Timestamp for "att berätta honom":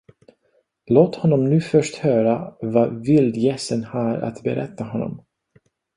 4.17-5.25